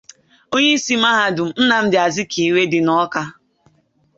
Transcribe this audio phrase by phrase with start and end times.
[0.55, 3.21] Onyeisi mahadum Nnamdi Azikiwe dị n'Awka